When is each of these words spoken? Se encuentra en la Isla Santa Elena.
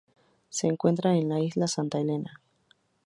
Se 0.49 0.65
encuentra 0.65 1.15
en 1.15 1.29
la 1.29 1.41
Isla 1.41 1.67
Santa 1.67 1.99
Elena. 2.01 2.41